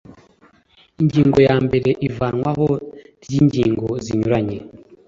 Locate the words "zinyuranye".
4.03-4.57